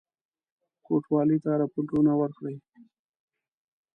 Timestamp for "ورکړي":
2.21-2.55